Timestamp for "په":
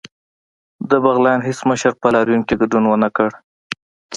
2.01-2.07